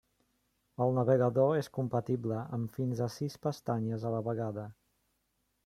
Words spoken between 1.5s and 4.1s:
és compatible amb fins a sis pestanyes